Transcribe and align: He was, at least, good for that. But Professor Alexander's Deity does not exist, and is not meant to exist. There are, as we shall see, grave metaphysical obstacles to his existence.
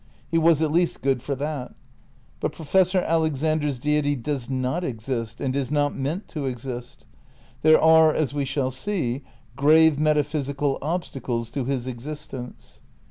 He 0.31 0.39
was, 0.39 0.63
at 0.63 0.71
least, 0.71 1.03
good 1.03 1.21
for 1.21 1.35
that. 1.35 1.75
But 2.39 2.53
Professor 2.53 3.01
Alexander's 3.01 3.77
Deity 3.77 4.15
does 4.15 4.49
not 4.49 4.83
exist, 4.83 5.39
and 5.39 5.55
is 5.55 5.69
not 5.69 5.93
meant 5.95 6.27
to 6.29 6.47
exist. 6.47 7.05
There 7.61 7.79
are, 7.79 8.11
as 8.11 8.33
we 8.33 8.43
shall 8.43 8.71
see, 8.71 9.21
grave 9.55 9.99
metaphysical 9.99 10.79
obstacles 10.81 11.51
to 11.51 11.65
his 11.65 11.85
existence. 11.85 12.81